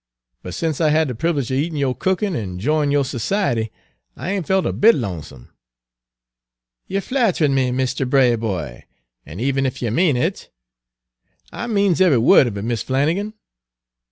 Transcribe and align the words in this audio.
But 0.41 0.55
sence 0.55 0.81
I 0.81 0.89
had 0.89 1.09
de 1.09 1.13
privilege 1.13 1.51
er 1.51 1.53
eatin' 1.53 1.75
yo' 1.77 1.93
cookin' 1.93 2.35
an' 2.35 2.57
'joyin' 2.57 2.89
yo' 2.89 3.03
society, 3.03 3.71
I 4.17 4.31
ain' 4.31 4.41
felt 4.41 4.65
a 4.65 4.73
bit 4.73 4.95
lonesome." 4.95 5.51
"Yer 6.87 7.01
flatthrin' 7.01 7.53
me, 7.53 7.69
Misther 7.69 8.07
Braboy. 8.07 8.81
An' 9.27 9.39
even 9.39 9.63
if 9.67 9.79
ye 9.79 9.91
mane 9.91 10.17
it" 10.17 10.49
"I 11.53 11.67
means 11.67 12.01
eve'y 12.01 12.17
word 12.17 12.47
of 12.47 12.57
it, 12.57 12.63
Mis' 12.63 12.81
Flannigan." 12.81 13.35